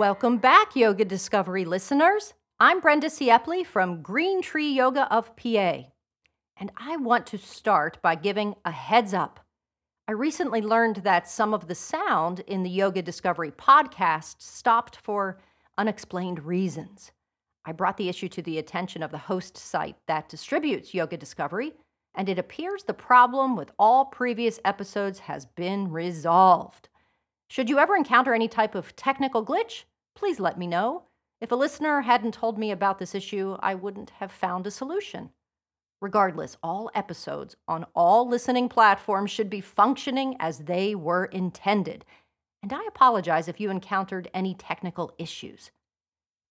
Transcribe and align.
Welcome 0.00 0.38
back, 0.38 0.74
Yoga 0.74 1.04
Discovery 1.04 1.66
listeners. 1.66 2.32
I'm 2.58 2.80
Brenda 2.80 3.08
Siepley 3.08 3.66
from 3.66 4.00
Green 4.00 4.40
Tree 4.40 4.72
Yoga 4.72 5.06
of 5.12 5.36
PA, 5.36 5.82
and 6.56 6.72
I 6.74 6.96
want 6.96 7.26
to 7.26 7.36
start 7.36 8.00
by 8.00 8.14
giving 8.14 8.54
a 8.64 8.70
heads 8.70 9.12
up. 9.12 9.40
I 10.08 10.12
recently 10.12 10.62
learned 10.62 11.02
that 11.04 11.28
some 11.28 11.52
of 11.52 11.68
the 11.68 11.74
sound 11.74 12.40
in 12.46 12.62
the 12.62 12.70
Yoga 12.70 13.02
Discovery 13.02 13.50
podcast 13.50 14.36
stopped 14.40 14.96
for 14.96 15.38
unexplained 15.76 16.46
reasons. 16.46 17.12
I 17.66 17.72
brought 17.72 17.98
the 17.98 18.08
issue 18.08 18.30
to 18.30 18.40
the 18.40 18.56
attention 18.56 19.02
of 19.02 19.10
the 19.10 19.18
host 19.18 19.58
site 19.58 19.96
that 20.08 20.30
distributes 20.30 20.94
Yoga 20.94 21.18
Discovery, 21.18 21.74
and 22.14 22.26
it 22.30 22.38
appears 22.38 22.84
the 22.84 22.94
problem 22.94 23.54
with 23.54 23.70
all 23.78 24.06
previous 24.06 24.60
episodes 24.64 25.18
has 25.18 25.44
been 25.44 25.90
resolved. 25.90 26.88
Should 27.50 27.68
you 27.68 27.78
ever 27.78 27.96
encounter 27.96 28.32
any 28.32 28.48
type 28.48 28.74
of 28.74 28.96
technical 28.96 29.44
glitch, 29.44 29.82
please 30.14 30.40
let 30.40 30.58
me 30.58 30.66
know. 30.66 31.04
If 31.40 31.50
a 31.50 31.56
listener 31.56 32.02
hadn't 32.02 32.34
told 32.34 32.58
me 32.58 32.70
about 32.70 32.98
this 32.98 33.14
issue, 33.14 33.56
I 33.60 33.74
wouldn't 33.74 34.10
have 34.10 34.30
found 34.30 34.66
a 34.66 34.70
solution. 34.70 35.30
Regardless, 36.00 36.56
all 36.62 36.90
episodes 36.94 37.56
on 37.68 37.86
all 37.94 38.28
listening 38.28 38.68
platforms 38.68 39.30
should 39.30 39.50
be 39.50 39.60
functioning 39.60 40.36
as 40.38 40.60
they 40.60 40.94
were 40.94 41.26
intended. 41.26 42.04
And 42.62 42.72
I 42.72 42.84
apologize 42.88 43.48
if 43.48 43.60
you 43.60 43.70
encountered 43.70 44.30
any 44.34 44.54
technical 44.54 45.12
issues. 45.18 45.70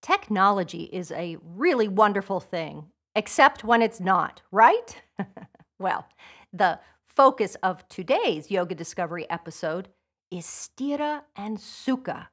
Technology 0.02 0.84
is 0.84 1.12
a 1.12 1.36
really 1.42 1.88
wonderful 1.88 2.40
thing, 2.40 2.86
except 3.14 3.64
when 3.64 3.82
it's 3.82 4.00
not, 4.00 4.42
right? 4.50 5.02
well, 5.78 6.06
the 6.52 6.80
focus 7.06 7.56
of 7.62 7.86
today's 7.88 8.50
Yoga 8.50 8.74
Discovery 8.74 9.28
episode 9.28 9.88
is 10.30 10.46
Sthira 10.46 11.22
and 11.36 11.58
sukha. 11.58 12.28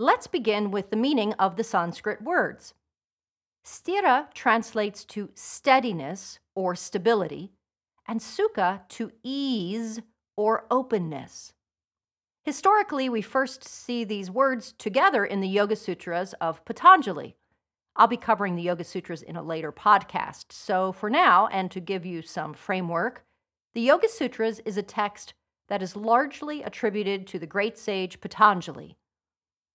Let's 0.00 0.28
begin 0.28 0.70
with 0.70 0.90
the 0.90 0.96
meaning 0.96 1.32
of 1.40 1.56
the 1.56 1.64
Sanskrit 1.64 2.22
words. 2.22 2.72
Sthira 3.66 4.32
translates 4.32 5.04
to 5.06 5.30
steadiness 5.34 6.38
or 6.54 6.76
stability, 6.76 7.50
and 8.06 8.20
sukha 8.20 8.88
to 8.90 9.10
ease 9.24 10.00
or 10.36 10.66
openness. 10.70 11.52
Historically, 12.44 13.08
we 13.08 13.22
first 13.22 13.64
see 13.64 14.04
these 14.04 14.30
words 14.30 14.72
together 14.72 15.24
in 15.24 15.40
the 15.40 15.48
Yoga 15.48 15.74
Sutras 15.74 16.32
of 16.40 16.64
Patanjali. 16.64 17.34
I'll 17.96 18.06
be 18.06 18.16
covering 18.16 18.54
the 18.54 18.62
Yoga 18.62 18.84
Sutras 18.84 19.22
in 19.22 19.34
a 19.34 19.42
later 19.42 19.72
podcast. 19.72 20.52
So, 20.52 20.92
for 20.92 21.10
now, 21.10 21.48
and 21.48 21.72
to 21.72 21.80
give 21.80 22.06
you 22.06 22.22
some 22.22 22.54
framework, 22.54 23.24
the 23.74 23.80
Yoga 23.80 24.08
Sutras 24.08 24.60
is 24.60 24.76
a 24.76 24.82
text 24.82 25.34
that 25.68 25.82
is 25.82 25.96
largely 25.96 26.62
attributed 26.62 27.26
to 27.26 27.40
the 27.40 27.48
great 27.48 27.76
sage 27.76 28.20
Patanjali. 28.20 28.96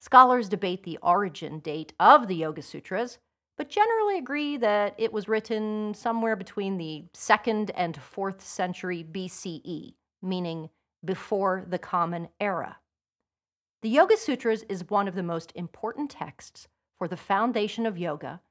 Scholars 0.03 0.49
debate 0.49 0.83
the 0.83 0.99
origin 1.01 1.59
date 1.59 1.93
of 1.97 2.27
the 2.27 2.35
Yoga 2.35 2.61
Sutras, 2.61 3.19
but 3.57 3.69
generally 3.69 4.17
agree 4.17 4.57
that 4.57 4.95
it 4.97 5.13
was 5.13 5.29
written 5.29 5.93
somewhere 5.93 6.35
between 6.35 6.77
the 6.77 7.05
2nd 7.13 7.71
and 7.73 7.97
4th 7.97 8.41
century 8.41 9.01
BCE, 9.09 9.93
meaning 10.21 10.69
before 11.05 11.63
the 11.65 11.79
Common 11.79 12.27
Era. 12.41 12.79
The 13.81 13.87
Yoga 13.87 14.17
Sutras 14.17 14.63
is 14.67 14.89
one 14.89 15.07
of 15.07 15.15
the 15.15 15.23
most 15.23 15.53
important 15.55 16.11
texts 16.11 16.67
for 16.97 17.07
the 17.07 17.15
foundation 17.15 17.85
of 17.85 17.97
yoga 17.97 18.41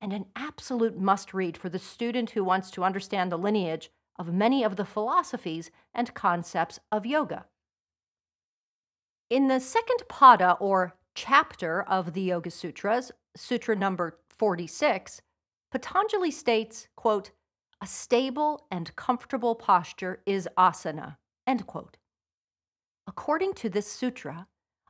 and 0.00 0.12
an 0.12 0.26
absolute 0.36 0.96
must 0.96 1.34
read 1.34 1.56
for 1.56 1.68
the 1.68 1.80
student 1.80 2.30
who 2.30 2.44
wants 2.44 2.70
to 2.70 2.84
understand 2.84 3.32
the 3.32 3.36
lineage 3.36 3.90
of 4.16 4.32
many 4.32 4.62
of 4.62 4.76
the 4.76 4.84
philosophies 4.84 5.72
and 5.92 6.14
concepts 6.14 6.78
of 6.92 7.04
yoga. 7.04 7.46
In 9.28 9.48
the 9.48 9.58
second 9.58 10.02
pada, 10.08 10.56
or 10.60 10.94
chapter 11.22 11.82
of 11.82 12.14
the 12.14 12.22
Yoga 12.22 12.50
Sutras, 12.50 13.12
Sutra 13.36 13.76
number 13.76 14.18
46, 14.38 15.20
Patanjali 15.70 16.30
states, 16.30 16.88
quote, 16.96 17.32
a 17.82 17.86
stable 17.86 18.66
and 18.70 18.96
comfortable 18.96 19.54
posture 19.54 20.22
is 20.24 20.48
asana, 20.56 21.18
end 21.46 21.66
quote. 21.66 21.98
According 23.06 23.52
to 23.54 23.68
this 23.68 23.86
sutra, 23.86 24.46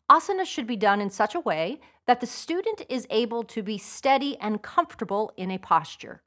asana 0.08 0.46
should 0.46 0.68
be 0.68 0.76
done 0.76 1.00
in 1.00 1.10
such 1.10 1.34
a 1.34 1.40
way 1.40 1.80
that 2.06 2.20
the 2.20 2.28
student 2.28 2.82
is 2.88 3.08
able 3.10 3.42
to 3.42 3.60
be 3.60 3.76
steady 3.76 4.36
and 4.38 4.62
comfortable 4.62 5.32
in 5.36 5.50
a 5.50 5.58
posture. 5.58 6.22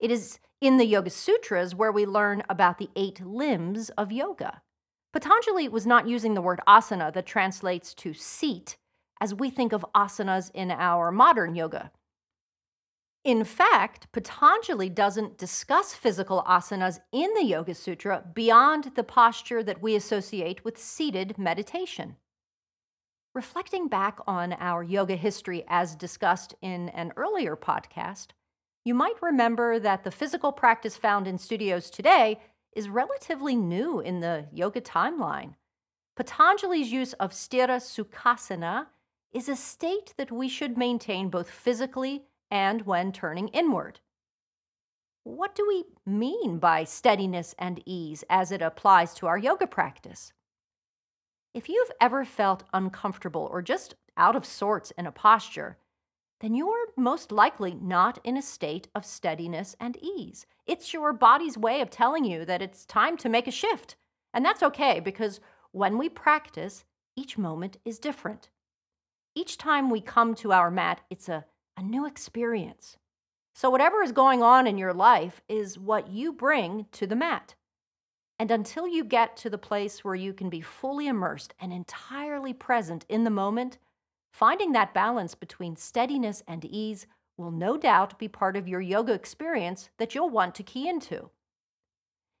It 0.00 0.10
is 0.10 0.40
in 0.60 0.76
the 0.76 0.86
Yoga 0.86 1.10
Sutras 1.10 1.72
where 1.72 1.92
we 1.92 2.04
learn 2.04 2.42
about 2.48 2.78
the 2.78 2.90
eight 2.96 3.24
limbs 3.24 3.90
of 3.90 4.10
yoga. 4.10 4.62
Patanjali 5.12 5.68
was 5.68 5.86
not 5.86 6.08
using 6.08 6.34
the 6.34 6.42
word 6.42 6.60
asana 6.66 7.12
that 7.12 7.26
translates 7.26 7.94
to 7.94 8.12
seat 8.12 8.76
as 9.20 9.34
we 9.34 9.50
think 9.50 9.72
of 9.72 9.84
asanas 9.94 10.50
in 10.54 10.70
our 10.70 11.10
modern 11.12 11.54
yoga. 11.54 11.90
In 13.22 13.44
fact, 13.44 14.10
Patanjali 14.12 14.88
doesn't 14.88 15.36
discuss 15.36 15.92
physical 15.94 16.42
asanas 16.48 17.00
in 17.12 17.34
the 17.34 17.44
Yoga 17.44 17.74
Sutra 17.74 18.24
beyond 18.34 18.92
the 18.96 19.04
posture 19.04 19.62
that 19.62 19.82
we 19.82 19.94
associate 19.94 20.64
with 20.64 20.78
seated 20.78 21.36
meditation. 21.36 22.16
Reflecting 23.34 23.88
back 23.88 24.18
on 24.26 24.54
our 24.54 24.82
yoga 24.82 25.16
history 25.16 25.64
as 25.68 25.94
discussed 25.94 26.54
in 26.62 26.88
an 26.88 27.12
earlier 27.16 27.56
podcast, 27.56 28.28
you 28.86 28.94
might 28.94 29.20
remember 29.20 29.78
that 29.78 30.02
the 30.02 30.10
physical 30.10 30.50
practice 30.50 30.96
found 30.96 31.28
in 31.28 31.36
studios 31.36 31.90
today 31.90 32.40
is 32.74 32.88
relatively 32.88 33.54
new 33.54 34.00
in 34.00 34.20
the 34.20 34.46
yoga 34.50 34.80
timeline. 34.80 35.54
Patanjali's 36.16 36.90
use 36.90 37.12
of 37.14 37.32
sthira 37.32 37.76
sukhasana 37.80 38.86
is 39.32 39.48
a 39.48 39.56
state 39.56 40.14
that 40.16 40.32
we 40.32 40.48
should 40.48 40.76
maintain 40.76 41.28
both 41.28 41.50
physically 41.50 42.24
and 42.50 42.82
when 42.82 43.12
turning 43.12 43.48
inward. 43.48 44.00
What 45.22 45.54
do 45.54 45.66
we 45.68 45.84
mean 46.06 46.58
by 46.58 46.84
steadiness 46.84 47.54
and 47.58 47.82
ease 47.86 48.24
as 48.28 48.50
it 48.50 48.62
applies 48.62 49.14
to 49.14 49.26
our 49.26 49.38
yoga 49.38 49.66
practice? 49.66 50.32
If 51.52 51.68
you've 51.68 51.90
ever 52.00 52.24
felt 52.24 52.64
uncomfortable 52.72 53.48
or 53.50 53.60
just 53.60 53.94
out 54.16 54.36
of 54.36 54.46
sorts 54.46 54.92
in 54.92 55.06
a 55.06 55.12
posture, 55.12 55.78
then 56.40 56.54
you're 56.54 56.88
most 56.96 57.30
likely 57.30 57.74
not 57.74 58.18
in 58.24 58.36
a 58.36 58.42
state 58.42 58.88
of 58.94 59.04
steadiness 59.04 59.76
and 59.78 59.98
ease. 60.02 60.46
It's 60.66 60.94
your 60.94 61.12
body's 61.12 61.58
way 61.58 61.80
of 61.80 61.90
telling 61.90 62.24
you 62.24 62.44
that 62.46 62.62
it's 62.62 62.86
time 62.86 63.16
to 63.18 63.28
make 63.28 63.46
a 63.46 63.52
shift. 63.52 63.96
And 64.32 64.44
that's 64.44 64.62
okay 64.62 65.00
because 65.00 65.40
when 65.72 65.98
we 65.98 66.08
practice, 66.08 66.84
each 67.14 67.36
moment 67.36 67.76
is 67.84 67.98
different. 67.98 68.48
Each 69.34 69.56
time 69.56 69.90
we 69.90 70.00
come 70.00 70.34
to 70.36 70.52
our 70.52 70.70
mat, 70.70 71.00
it's 71.10 71.28
a 71.28 71.44
a 71.80 71.82
new 71.82 72.06
experience. 72.06 72.98
So, 73.54 73.70
whatever 73.70 74.02
is 74.02 74.12
going 74.12 74.42
on 74.42 74.66
in 74.66 74.78
your 74.78 74.92
life 74.92 75.40
is 75.48 75.78
what 75.78 76.08
you 76.10 76.32
bring 76.32 76.86
to 76.92 77.06
the 77.06 77.16
mat. 77.16 77.54
And 78.38 78.50
until 78.50 78.86
you 78.86 79.02
get 79.02 79.36
to 79.38 79.50
the 79.50 79.58
place 79.58 80.04
where 80.04 80.14
you 80.14 80.32
can 80.32 80.50
be 80.50 80.60
fully 80.60 81.08
immersed 81.08 81.54
and 81.58 81.72
entirely 81.72 82.52
present 82.52 83.04
in 83.08 83.24
the 83.24 83.30
moment, 83.30 83.78
finding 84.30 84.72
that 84.72 84.94
balance 84.94 85.34
between 85.34 85.76
steadiness 85.76 86.42
and 86.46 86.64
ease 86.64 87.06
will 87.36 87.50
no 87.50 87.76
doubt 87.76 88.18
be 88.18 88.28
part 88.28 88.56
of 88.56 88.68
your 88.68 88.80
yoga 88.80 89.14
experience 89.14 89.88
that 89.98 90.14
you'll 90.14 90.30
want 90.30 90.54
to 90.54 90.62
key 90.62 90.88
into. 90.88 91.30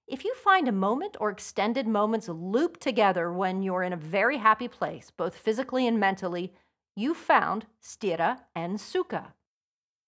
If 0.06 0.24
you 0.24 0.34
find 0.34 0.68
a 0.68 0.72
moment 0.72 1.16
or 1.20 1.30
extended 1.30 1.86
moments 1.86 2.28
loop 2.28 2.78
together 2.78 3.32
when 3.32 3.62
you're 3.62 3.82
in 3.82 3.92
a 3.92 3.96
very 3.96 4.38
happy 4.38 4.68
place, 4.68 5.10
both 5.16 5.36
physically 5.36 5.86
and 5.86 5.98
mentally, 5.98 6.52
you 7.00 7.14
found 7.14 7.66
sthira 7.82 8.40
and 8.54 8.78
sukha. 8.78 9.32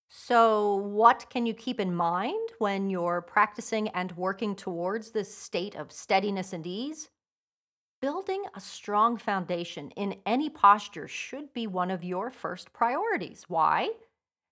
So, 0.09 0.75
what 0.75 1.31
can 1.31 1.47
you 1.47 1.55
keep 1.55 1.81
in 1.81 1.95
mind 1.95 2.51
when 2.59 2.91
you're 2.91 3.23
practicing 3.23 3.89
and 3.89 4.13
working 4.13 4.55
towards 4.55 5.11
this 5.11 5.35
state 5.35 5.75
of 5.75 5.91
steadiness 5.91 6.53
and 6.53 6.67
ease? 6.67 7.09
Building 8.03 8.43
a 8.55 8.61
strong 8.61 9.17
foundation 9.17 9.91
in 9.93 10.17
any 10.27 10.51
posture 10.51 11.09
should 11.09 11.55
be 11.55 11.67
one 11.67 11.91
of 11.91 12.05
your 12.05 12.31
first 12.31 12.75
priorities. 12.75 13.45
Why? 13.49 13.91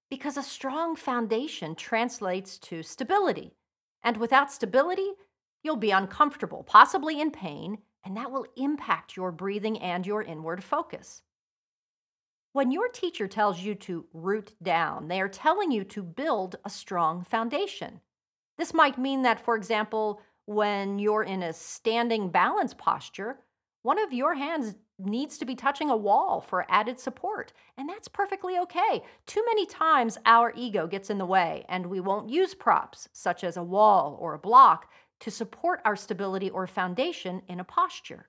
Because 0.08 0.38
a 0.38 0.43
strong 0.43 0.96
foundation 0.96 1.75
translates 1.75 2.56
to 2.58 2.82
stability. 2.82 3.52
And 4.02 4.16
without 4.16 4.50
stability, 4.50 5.10
you'll 5.62 5.76
be 5.76 5.90
uncomfortable, 5.90 6.62
possibly 6.62 7.20
in 7.20 7.32
pain, 7.32 7.78
and 8.02 8.16
that 8.16 8.31
will 8.31 8.46
impact 8.56 9.14
your 9.14 9.31
breathing 9.31 9.78
and 9.78 10.06
your 10.06 10.22
inward 10.22 10.64
focus. 10.64 11.20
When 12.52 12.73
your 12.73 12.88
teacher 12.88 13.29
tells 13.29 13.61
you 13.61 13.76
to 13.76 14.06
root 14.12 14.55
down, 14.61 15.06
they 15.06 15.20
are 15.20 15.29
telling 15.29 15.70
you 15.70 15.85
to 15.85 16.02
build 16.02 16.56
a 16.64 16.70
strong 16.70 17.23
foundation. 17.23 18.00
This 18.58 18.75
might 18.75 18.99
mean 18.99 19.23
that, 19.23 19.44
for 19.44 19.55
example, 19.55 20.20
when 20.47 20.99
you're 20.99 21.23
in 21.23 21.44
a 21.44 21.52
standing 21.52 22.29
balance 22.31 22.75
posture, 22.75 23.38
one 23.82 24.00
of 24.00 24.12
your 24.12 24.35
hands 24.35 24.75
needs 24.99 25.38
to 25.38 25.44
be 25.44 25.55
touching 25.55 25.91
a 25.91 25.97
wall 25.97 26.41
for 26.41 26.67
added 26.69 26.99
support. 26.99 27.52
And 27.79 27.88
that's 27.88 28.08
perfectly 28.08 28.58
okay. 28.58 29.03
Too 29.26 29.44
many 29.46 29.64
times 29.64 30.19
our 30.26 30.53
ego 30.56 30.88
gets 30.88 31.08
in 31.08 31.19
the 31.19 31.25
way 31.26 31.64
and 31.69 31.87
we 31.87 32.00
won't 32.00 32.31
use 32.31 32.55
props, 32.55 33.08
such 33.12 33.44
as 33.44 33.56
a 33.56 33.62
wall 33.62 34.19
or 34.20 34.35
a 34.35 34.41
block, 34.41 34.91
to 35.20 35.31
support 35.31 35.81
our 35.85 35.94
stability 35.94 36.50
or 36.50 36.67
foundation 36.67 37.43
in 37.46 37.61
a 37.61 37.64
posture. 37.64 38.26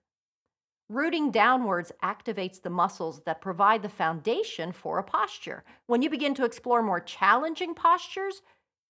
Rooting 0.91 1.31
downwards 1.31 1.93
activates 2.03 2.61
the 2.61 2.69
muscles 2.69 3.21
that 3.21 3.39
provide 3.39 3.81
the 3.81 3.87
foundation 3.87 4.73
for 4.73 4.99
a 4.99 5.03
posture. 5.05 5.63
When 5.85 6.01
you 6.01 6.09
begin 6.09 6.33
to 6.33 6.43
explore 6.43 6.83
more 6.83 6.99
challenging 6.99 7.73
postures, 7.73 8.41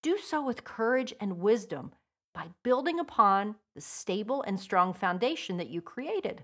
do 0.01 0.18
so 0.18 0.44
with 0.44 0.63
courage 0.63 1.13
and 1.21 1.38
wisdom 1.38 1.92
by 2.33 2.48
building 2.63 3.00
upon 3.00 3.53
the 3.75 3.81
stable 3.81 4.42
and 4.42 4.59
strong 4.59 4.95
foundation 4.95 5.57
that 5.57 5.69
you 5.69 5.80
created. 5.80 6.44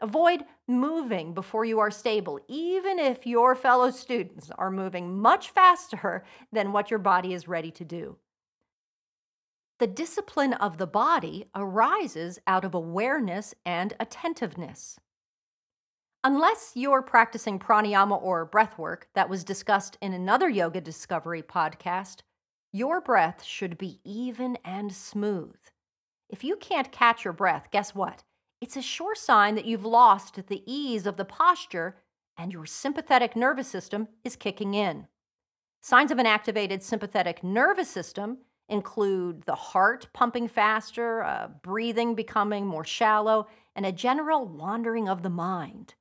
Avoid 0.00 0.44
moving 0.66 1.32
before 1.32 1.64
you 1.64 1.78
are 1.78 1.92
stable, 1.92 2.40
even 2.48 2.98
if 2.98 3.24
your 3.24 3.54
fellow 3.54 3.92
students 3.92 4.50
are 4.58 4.68
moving 4.68 5.16
much 5.16 5.50
faster 5.50 6.24
than 6.50 6.72
what 6.72 6.90
your 6.90 6.98
body 6.98 7.32
is 7.32 7.46
ready 7.46 7.70
to 7.70 7.84
do. 7.84 8.16
The 9.78 9.86
discipline 9.86 10.54
of 10.54 10.78
the 10.78 10.88
body 10.88 11.46
arises 11.54 12.40
out 12.48 12.64
of 12.64 12.74
awareness 12.74 13.54
and 13.64 13.94
attentiveness. 14.00 14.98
Unless 16.24 16.72
you're 16.74 17.00
practicing 17.00 17.60
pranayama 17.60 18.20
or 18.20 18.44
breath 18.44 18.76
work 18.76 19.08
that 19.14 19.28
was 19.28 19.44
discussed 19.44 19.96
in 20.02 20.12
another 20.12 20.48
Yoga 20.48 20.80
Discovery 20.80 21.42
podcast, 21.42 22.22
your 22.72 23.00
breath 23.00 23.44
should 23.44 23.78
be 23.78 24.00
even 24.04 24.58
and 24.64 24.92
smooth. 24.92 25.56
If 26.28 26.42
you 26.42 26.56
can't 26.56 26.90
catch 26.90 27.24
your 27.24 27.32
breath, 27.32 27.68
guess 27.70 27.94
what? 27.94 28.24
It's 28.60 28.76
a 28.76 28.82
sure 28.82 29.14
sign 29.14 29.54
that 29.54 29.64
you've 29.64 29.84
lost 29.84 30.48
the 30.48 30.64
ease 30.66 31.06
of 31.06 31.16
the 31.16 31.24
posture 31.24 31.98
and 32.36 32.52
your 32.52 32.66
sympathetic 32.66 33.36
nervous 33.36 33.68
system 33.68 34.08
is 34.24 34.34
kicking 34.34 34.74
in. 34.74 35.06
Signs 35.80 36.10
of 36.10 36.18
an 36.18 36.26
activated 36.26 36.82
sympathetic 36.82 37.44
nervous 37.44 37.88
system 37.88 38.38
include 38.68 39.42
the 39.42 39.54
heart 39.54 40.08
pumping 40.12 40.48
faster, 40.48 41.22
uh, 41.22 41.48
breathing 41.62 42.14
becoming 42.14 42.66
more 42.66 42.84
shallow, 42.84 43.46
and 43.74 43.86
a 43.86 43.92
general 43.92 44.46
wandering 44.46 45.08
of 45.08 45.22
the 45.22 45.30
mind. 45.30 45.94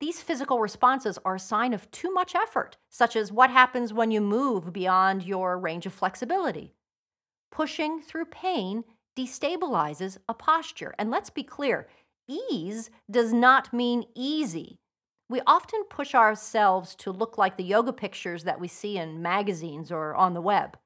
These 0.00 0.22
physical 0.22 0.60
responses 0.60 1.18
are 1.24 1.34
a 1.34 1.40
sign 1.40 1.74
of 1.74 1.90
too 1.90 2.10
much 2.12 2.34
effort, 2.34 2.78
such 2.88 3.16
as 3.16 3.30
what 3.30 3.50
happens 3.50 3.92
when 3.92 4.10
you 4.10 4.22
move 4.22 4.72
beyond 4.72 5.24
your 5.24 5.58
range 5.58 5.84
of 5.84 5.92
flexibility. 5.92 6.72
Pushing 7.50 8.00
through 8.00 8.26
pain 8.26 8.84
destabilizes 9.16 10.16
a 10.28 10.32
posture. 10.32 10.94
And 10.98 11.10
let's 11.10 11.30
be 11.30 11.42
clear 11.42 11.88
ease 12.28 12.90
does 13.10 13.32
not 13.32 13.72
mean 13.72 14.04
easy. 14.14 14.78
We 15.28 15.40
often 15.46 15.84
push 15.90 16.14
ourselves 16.14 16.94
to 16.96 17.10
look 17.10 17.36
like 17.36 17.56
the 17.56 17.64
yoga 17.64 17.92
pictures 17.92 18.44
that 18.44 18.60
we 18.60 18.68
see 18.68 18.96
in 18.96 19.20
magazines 19.20 19.92
or 19.92 20.14
on 20.14 20.34
the 20.34 20.40
web. 20.40 20.78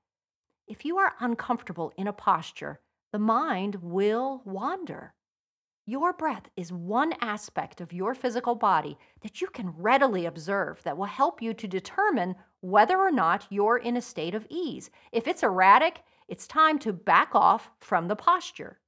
If 0.67 0.85
you 0.85 0.97
are 0.97 1.15
uncomfortable 1.21 1.93
in 1.97 2.07
a 2.07 2.13
posture, 2.13 2.81
the 3.13 3.19
mind 3.19 3.77
will 3.83 4.41
wander. 4.47 5.15
Your 5.87 6.15
breath 6.15 6.49
is 6.57 6.73
one 6.73 7.13
aspect 7.21 7.83
of 7.83 7.93
your 7.93 8.15
physical 8.15 8.55
body 8.55 8.97
that 9.21 9.43
you 9.43 9.49
can 9.49 9.75
readily 9.77 10.25
observe 10.25 10.83
that 10.85 10.97
will 10.97 11.05
help 11.05 11.43
you 11.43 11.53
to 11.53 11.69
determine 11.69 12.37
whether 12.61 12.99
or 12.99 13.11
not 13.11 13.47
you're 13.51 13.77
in 13.77 13.95
a 13.95 14.01
state 14.01 14.35
of 14.35 14.47
ease. 14.49 14.89
If 15.13 15.29
it's 15.29 15.43
erratic, 15.43 16.03
it's 16.29 16.47
time 16.47 16.79
to 16.79 16.95
back 16.95 17.35
off 17.35 17.69
from 17.79 18.09
the 18.09 18.17
posture. 18.17 18.81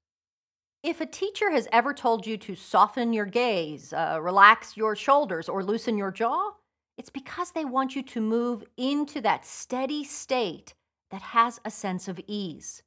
If 0.83 1.03
a 1.03 1.07
teacher 1.07 1.51
has 1.51 1.69
ever 1.71 1.93
told 1.93 2.27
you 2.27 2.39
to 2.39 2.55
soften 2.55 3.13
your 3.13 3.27
gaze, 3.27 3.93
uh, 3.93 4.19
relax 4.23 4.79
your 4.79 4.97
shoulders, 4.97 5.51
or 5.51 5.63
loosen 5.63 5.99
your 5.99 6.11
jaw, 6.11 6.53
it's 6.97 7.11
because 7.11 7.51
they 7.51 7.67
want 7.67 7.95
you 7.95 8.03
to 8.03 8.21
move 8.23 8.65
into 8.79 9.21
that 9.21 9.45
steady 9.45 10.03
state 10.05 10.73
that 11.11 11.23
has 11.23 11.61
a 11.65 11.71
sense 11.71 12.09
of 12.09 12.21
ease. 12.27 12.83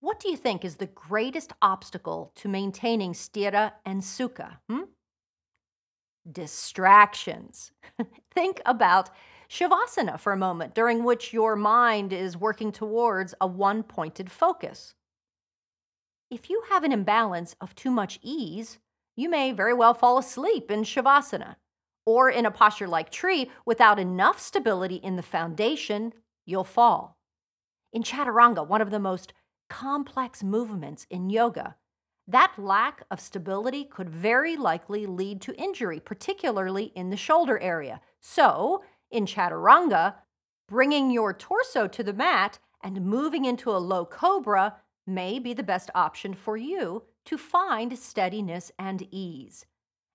What 0.00 0.18
do 0.18 0.28
you 0.30 0.36
think 0.36 0.64
is 0.64 0.76
the 0.76 0.86
greatest 0.86 1.52
obstacle 1.60 2.32
to 2.36 2.48
maintaining 2.48 3.12
sthira 3.12 3.72
and 3.84 4.00
sukha? 4.00 4.58
Hmm? 4.68 4.84
Distractions. 6.30 7.72
think 8.34 8.62
about 8.64 9.10
Shavasana 9.50 10.18
for 10.18 10.32
a 10.32 10.38
moment, 10.38 10.74
during 10.74 11.04
which 11.04 11.32
your 11.32 11.56
mind 11.56 12.12
is 12.12 12.36
working 12.36 12.72
towards 12.72 13.34
a 13.40 13.46
one 13.46 13.82
pointed 13.82 14.30
focus. 14.30 14.94
If 16.30 16.48
you 16.48 16.62
have 16.70 16.84
an 16.84 16.92
imbalance 16.92 17.56
of 17.60 17.74
too 17.74 17.90
much 17.90 18.20
ease, 18.22 18.78
you 19.16 19.28
may 19.28 19.52
very 19.52 19.74
well 19.74 19.92
fall 19.92 20.18
asleep 20.18 20.70
in 20.70 20.82
Shavasana. 20.82 21.56
Or 22.06 22.30
in 22.30 22.46
a 22.46 22.50
posture 22.50 22.88
like 22.88 23.10
tree, 23.10 23.50
without 23.66 23.98
enough 23.98 24.40
stability 24.40 24.96
in 24.96 25.16
the 25.16 25.22
foundation, 25.22 26.14
you'll 26.50 26.64
fall. 26.64 27.16
In 27.92 28.02
Chaturanga, 28.02 28.66
one 28.66 28.82
of 28.82 28.90
the 28.90 28.98
most 28.98 29.32
complex 29.68 30.42
movements 30.42 31.06
in 31.08 31.30
yoga, 31.30 31.76
that 32.28 32.54
lack 32.58 33.02
of 33.10 33.20
stability 33.20 33.84
could 33.84 34.10
very 34.10 34.56
likely 34.56 35.06
lead 35.06 35.40
to 35.42 35.56
injury, 35.56 35.98
particularly 35.98 36.92
in 36.94 37.10
the 37.10 37.16
shoulder 37.16 37.58
area. 37.58 38.00
So, 38.20 38.84
in 39.10 39.26
chaturanga, 39.26 40.14
bringing 40.68 41.10
your 41.10 41.32
torso 41.32 41.88
to 41.88 42.02
the 42.04 42.12
mat 42.12 42.58
and 42.82 43.04
moving 43.04 43.44
into 43.44 43.70
a 43.70 43.78
low 43.78 44.04
cobra 44.04 44.76
may 45.06 45.38
be 45.38 45.52
the 45.54 45.64
best 45.64 45.90
option 45.94 46.34
for 46.34 46.56
you 46.56 47.02
to 47.24 47.36
find 47.36 47.98
steadiness 47.98 48.70
and 48.78 49.06
ease. 49.10 49.66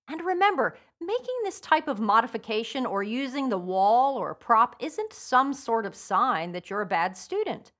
And 0.08 0.22
remember, 0.24 0.76
making 1.00 1.34
this 1.42 1.60
type 1.60 1.88
of 1.88 1.98
modification 1.98 2.86
or 2.86 3.02
using 3.02 3.48
the 3.48 3.58
wall 3.58 4.16
or 4.16 4.30
a 4.30 4.36
prop 4.36 4.76
isn't 4.78 5.12
some 5.12 5.52
sort 5.52 5.84
of 5.84 5.96
sign 5.96 6.52
that 6.52 6.70
you're 6.70 6.82
a 6.82 6.86
bad 6.86 7.16
student. 7.16 7.72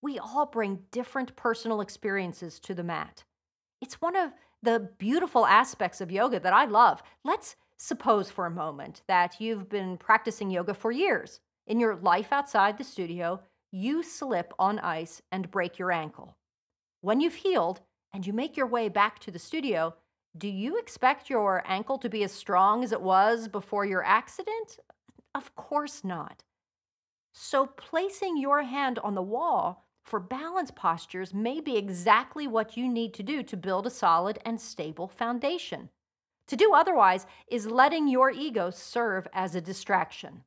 We 0.00 0.18
all 0.18 0.46
bring 0.46 0.84
different 0.92 1.34
personal 1.34 1.80
experiences 1.80 2.60
to 2.60 2.74
the 2.74 2.84
mat. 2.84 3.24
It's 3.80 4.00
one 4.00 4.14
of 4.14 4.30
the 4.62 4.90
beautiful 4.98 5.46
aspects 5.46 6.00
of 6.00 6.12
yoga 6.12 6.38
that 6.40 6.52
I 6.52 6.64
love. 6.64 7.02
Let's 7.24 7.56
Suppose 7.80 8.28
for 8.28 8.44
a 8.44 8.50
moment 8.50 9.02
that 9.06 9.40
you've 9.40 9.68
been 9.68 9.98
practicing 9.98 10.50
yoga 10.50 10.74
for 10.74 10.90
years. 10.90 11.40
In 11.64 11.78
your 11.78 11.94
life 11.94 12.32
outside 12.32 12.76
the 12.76 12.82
studio, 12.82 13.40
you 13.70 14.02
slip 14.02 14.52
on 14.58 14.80
ice 14.80 15.22
and 15.30 15.50
break 15.50 15.78
your 15.78 15.92
ankle. 15.92 16.36
When 17.02 17.20
you've 17.20 17.36
healed 17.36 17.80
and 18.12 18.26
you 18.26 18.32
make 18.32 18.56
your 18.56 18.66
way 18.66 18.88
back 18.88 19.20
to 19.20 19.30
the 19.30 19.38
studio, 19.38 19.94
do 20.38 20.48
you 20.48 20.78
expect 20.78 21.28
your 21.28 21.62
ankle 21.66 21.98
to 21.98 22.08
be 22.08 22.22
as 22.22 22.32
strong 22.32 22.84
as 22.84 22.92
it 22.92 23.00
was 23.00 23.48
before 23.48 23.84
your 23.84 24.04
accident? 24.04 24.78
Of 25.34 25.54
course 25.56 26.04
not. 26.04 26.44
So, 27.32 27.66
placing 27.66 28.36
your 28.36 28.62
hand 28.62 28.98
on 29.00 29.14
the 29.14 29.22
wall 29.22 29.86
for 30.04 30.20
balance 30.20 30.70
postures 30.70 31.34
may 31.34 31.60
be 31.60 31.76
exactly 31.76 32.46
what 32.46 32.76
you 32.76 32.88
need 32.88 33.12
to 33.14 33.22
do 33.22 33.42
to 33.42 33.56
build 33.56 33.86
a 33.86 33.90
solid 33.90 34.38
and 34.44 34.60
stable 34.60 35.06
foundation. 35.06 35.90
To 36.46 36.56
do 36.56 36.72
otherwise 36.74 37.26
is 37.46 37.66
letting 37.66 38.08
your 38.08 38.30
ego 38.30 38.70
serve 38.70 39.28
as 39.34 39.54
a 39.54 39.60
distraction. 39.60 40.44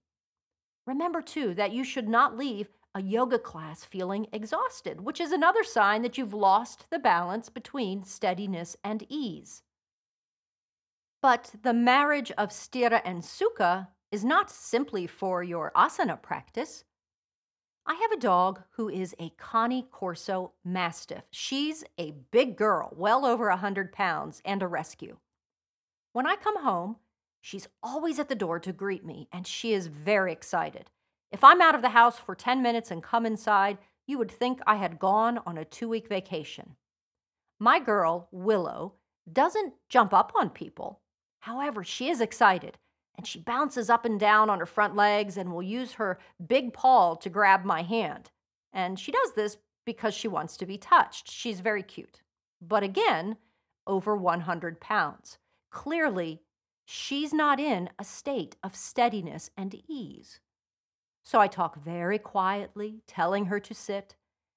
Remember, 0.87 1.21
too, 1.21 1.53
that 1.53 1.73
you 1.73 1.83
should 1.83 2.09
not 2.09 2.37
leave 2.37 2.69
a 2.95 3.01
yoga 3.01 3.39
class 3.39 3.85
feeling 3.85 4.27
exhausted, 4.33 5.01
which 5.01 5.21
is 5.21 5.31
another 5.31 5.63
sign 5.63 6.01
that 6.01 6.17
you've 6.17 6.33
lost 6.33 6.87
the 6.89 6.99
balance 6.99 7.49
between 7.49 8.03
steadiness 8.03 8.75
and 8.83 9.05
ease. 9.07 9.61
But 11.21 11.51
the 11.61 11.73
marriage 11.73 12.31
of 12.31 12.49
sthira 12.49 13.01
and 13.05 13.21
sukha 13.21 13.89
is 14.11 14.25
not 14.25 14.49
simply 14.49 15.05
for 15.05 15.43
your 15.43 15.71
asana 15.75 16.19
practice. 16.19 16.83
I 17.85 17.93
have 17.95 18.11
a 18.11 18.19
dog 18.19 18.63
who 18.71 18.89
is 18.89 19.15
a 19.19 19.33
Cane 19.37 19.85
Corso 19.91 20.53
Mastiff. 20.63 21.23
She's 21.31 21.83
a 21.97 22.15
big 22.31 22.55
girl, 22.55 22.93
well 22.95 23.25
over 23.25 23.49
a 23.49 23.53
100 23.53 23.91
pounds, 23.91 24.41
and 24.45 24.63
a 24.63 24.67
rescue. 24.67 25.17
When 26.13 26.27
I 26.27 26.35
come 26.35 26.63
home, 26.63 26.97
she's 27.39 27.67
always 27.81 28.19
at 28.19 28.29
the 28.29 28.35
door 28.35 28.59
to 28.59 28.73
greet 28.73 29.05
me, 29.05 29.27
and 29.31 29.45
she 29.45 29.73
is 29.73 29.87
very 29.87 30.31
excited. 30.31 30.89
If 31.31 31.43
I'm 31.43 31.61
out 31.61 31.75
of 31.75 31.81
the 31.81 31.89
house 31.89 32.19
for 32.19 32.35
10 32.35 32.61
minutes 32.61 32.91
and 32.91 33.01
come 33.01 33.25
inside, 33.25 33.77
you 34.07 34.17
would 34.17 34.31
think 34.31 34.59
I 34.65 34.75
had 34.75 34.99
gone 34.99 35.39
on 35.45 35.57
a 35.57 35.65
two 35.65 35.87
week 35.87 36.07
vacation. 36.07 36.75
My 37.59 37.79
girl, 37.79 38.27
Willow, 38.31 38.93
doesn't 39.31 39.73
jump 39.87 40.13
up 40.13 40.31
on 40.35 40.49
people. 40.49 41.00
However, 41.41 41.83
she 41.83 42.09
is 42.09 42.21
excited 42.21 42.77
and 43.15 43.27
she 43.27 43.39
bounces 43.39 43.89
up 43.89 44.05
and 44.05 44.19
down 44.19 44.49
on 44.49 44.59
her 44.59 44.65
front 44.65 44.95
legs 44.95 45.37
and 45.37 45.51
will 45.51 45.61
use 45.61 45.93
her 45.93 46.17
big 46.45 46.73
paw 46.73 47.15
to 47.15 47.29
grab 47.29 47.63
my 47.63 47.83
hand. 47.83 48.31
And 48.73 48.99
she 48.99 49.11
does 49.11 49.33
this 49.33 49.57
because 49.85 50.13
she 50.13 50.27
wants 50.27 50.57
to 50.57 50.65
be 50.65 50.77
touched. 50.77 51.29
She's 51.29 51.59
very 51.59 51.83
cute. 51.83 52.21
But 52.61 52.83
again, 52.83 53.37
over 53.85 54.15
100 54.15 54.79
pounds. 54.79 55.37
Clearly, 55.71 56.41
she's 56.85 57.33
not 57.33 57.59
in 57.59 57.89
a 57.99 58.03
state 58.03 58.55
of 58.63 58.75
steadiness 58.75 59.49
and 59.55 59.75
ease. 59.87 60.39
So 61.23 61.39
I 61.39 61.47
talk 61.47 61.75
very 61.75 62.17
quietly, 62.17 63.03
telling 63.07 63.45
her 63.45 63.59
to 63.59 63.73
sit, 63.73 64.15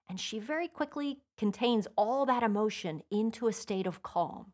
and 0.09 0.19
she 0.19 0.39
very 0.39 0.69
quickly 0.69 1.21
contains 1.37 1.87
all 1.97 2.25
that 2.27 2.43
emotion 2.43 3.03
into 3.11 3.47
a 3.47 3.53
state 3.53 3.87
of 3.87 4.03
calm. 4.03 4.54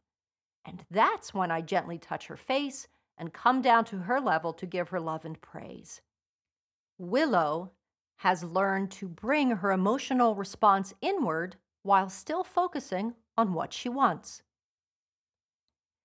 And 0.64 0.85
that's 0.90 1.33
when 1.33 1.50
I 1.50 1.61
gently 1.61 1.99
touch 1.99 2.26
her 2.26 2.37
face 2.37 2.88
and 3.17 3.33
come 3.33 3.62
down 3.62 3.85
to 3.87 3.99
her 3.99 4.21
level 4.21 4.52
to 4.55 4.67
give 4.67 4.88
her 4.88 5.00
love 5.00 5.25
and 5.25 5.40
praise. 5.40 6.00
Willow 6.99 7.73
has 8.19 8.45
learned 8.45 8.90
to 8.90 9.09
bring 9.09 9.50
her 9.50 9.73
emotional 9.73 10.35
response 10.35 10.93
inward 11.00 11.57
while 11.83 12.11
still 12.11 12.45
focusing 12.45 13.14
on 13.37 13.55
what 13.55 13.73
she 13.73 13.88
wants. 13.88 14.43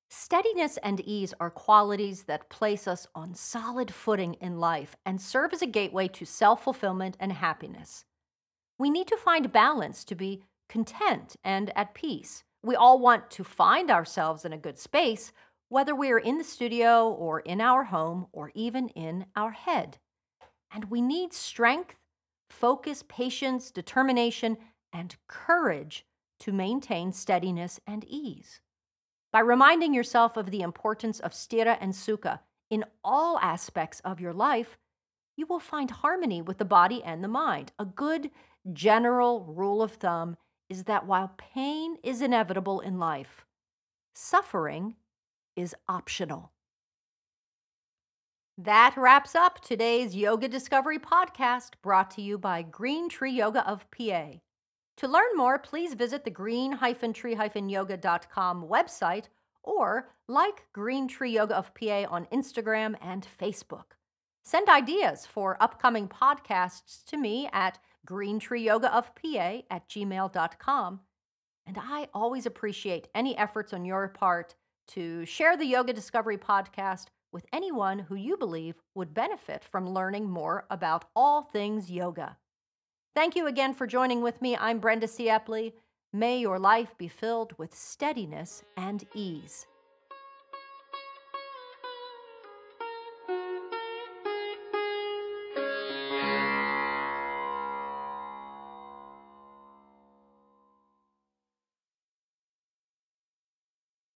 Steadiness 0.09 0.77
and 0.77 1.01
ease 1.01 1.33
are 1.39 1.49
qualities 1.49 2.23
that 2.23 2.49
place 2.49 2.87
us 2.87 3.07
on 3.13 3.35
solid 3.35 3.93
footing 3.93 4.35
in 4.35 4.59
life 4.59 4.95
and 5.05 5.19
serve 5.19 5.51
as 5.51 5.61
a 5.61 5.67
gateway 5.67 6.07
to 6.07 6.25
self 6.25 6.63
fulfillment 6.63 7.17
and 7.19 7.33
happiness. 7.33 8.05
We 8.77 8.89
need 8.89 9.07
to 9.07 9.17
find 9.17 9.51
balance 9.51 10.05
to 10.05 10.15
be 10.15 10.43
content 10.69 11.35
and 11.43 11.71
at 11.77 11.93
peace. 11.93 12.43
We 12.65 12.75
all 12.75 12.97
want 12.97 13.29
to 13.31 13.43
find 13.43 13.91
ourselves 13.91 14.43
in 14.43 14.51
a 14.51 14.57
good 14.57 14.79
space, 14.79 15.31
whether 15.69 15.93
we 15.93 16.09
are 16.09 16.17
in 16.17 16.39
the 16.39 16.43
studio 16.43 17.07
or 17.07 17.41
in 17.41 17.61
our 17.61 17.83
home 17.83 18.25
or 18.31 18.51
even 18.55 18.89
in 18.89 19.27
our 19.35 19.51
head. 19.51 19.99
And 20.73 20.85
we 20.85 20.99
need 20.99 21.31
strength, 21.31 21.93
focus, 22.49 23.03
patience, 23.07 23.69
determination, 23.69 24.57
and 24.91 25.15
courage 25.27 26.07
to 26.39 26.51
maintain 26.51 27.11
steadiness 27.11 27.79
and 27.85 28.03
ease. 28.05 28.61
By 29.31 29.41
reminding 29.41 29.93
yourself 29.93 30.35
of 30.35 30.49
the 30.49 30.61
importance 30.61 31.19
of 31.19 31.33
sthira 31.33 31.77
and 31.79 31.93
sukha 31.93 32.39
in 32.71 32.83
all 33.03 33.37
aspects 33.43 33.99
of 33.99 34.19
your 34.19 34.33
life, 34.33 34.75
you 35.37 35.45
will 35.45 35.59
find 35.59 35.91
harmony 35.91 36.41
with 36.41 36.57
the 36.57 36.65
body 36.65 37.03
and 37.03 37.23
the 37.23 37.27
mind. 37.27 37.73
A 37.77 37.85
good 37.85 38.31
general 38.73 39.43
rule 39.43 39.83
of 39.83 39.91
thumb 39.91 40.37
is 40.69 40.83
that 40.83 41.05
while 41.05 41.33
pain 41.37 41.97
is 42.03 42.21
inevitable 42.21 42.79
in 42.79 42.99
life, 42.99 43.45
suffering 44.13 44.95
is 45.55 45.75
optional. 45.87 46.51
That 48.57 48.93
wraps 48.95 49.35
up 49.35 49.59
today's 49.59 50.15
Yoga 50.15 50.47
Discovery 50.47 50.97
podcast 50.97 51.71
brought 51.81 52.09
to 52.11 52.21
you 52.21 52.37
by 52.37 52.61
Green 52.61 53.09
Tree 53.09 53.33
Yoga 53.33 53.67
of 53.67 53.85
PA. 53.91 54.35
To 54.97 55.07
learn 55.09 55.35
more, 55.35 55.59
please 55.59 55.93
visit 55.93 56.23
the 56.23 56.31
green-tree-yoga.com 56.31 58.65
website 58.65 59.25
or 59.61 60.07
like 60.29 60.67
Green 60.71 61.09
Tree 61.09 61.31
Yoga 61.31 61.57
of 61.57 61.75
PA 61.75 62.05
on 62.09 62.27
Instagram 62.27 62.95
and 63.01 63.27
Facebook. 63.27 63.97
Send 64.45 64.69
ideas 64.69 65.25
for 65.25 65.61
upcoming 65.61 66.07
podcasts 66.07 67.03
to 67.07 67.17
me 67.17 67.49
at 67.51 67.79
greentreeyogaofpa 68.05 69.63
at 69.69 69.89
gmail.com. 69.89 70.99
And 71.67 71.77
I 71.79 72.07
always 72.13 72.45
appreciate 72.45 73.07
any 73.15 73.37
efforts 73.37 73.73
on 73.73 73.85
your 73.85 74.07
part 74.09 74.55
to 74.89 75.25
share 75.25 75.57
the 75.57 75.65
Yoga 75.65 75.93
Discovery 75.93 76.37
podcast 76.37 77.05
with 77.31 77.45
anyone 77.51 77.99
who 77.99 78.15
you 78.15 78.37
believe 78.37 78.75
would 78.93 79.13
benefit 79.13 79.63
from 79.63 79.89
learning 79.89 80.29
more 80.29 80.65
about 80.69 81.05
all 81.15 81.41
things 81.41 81.91
yoga. 81.91 82.37
Thank 83.15 83.35
you 83.35 83.47
again 83.47 83.73
for 83.73 83.87
joining 83.87 84.21
with 84.21 84.41
me. 84.41 84.55
I'm 84.55 84.79
Brenda 84.79 85.07
Siepley. 85.07 85.73
May 86.13 86.39
your 86.39 86.59
life 86.59 86.97
be 86.97 87.07
filled 87.07 87.57
with 87.57 87.75
steadiness 87.75 88.63
and 88.77 89.05
ease. 89.13 89.67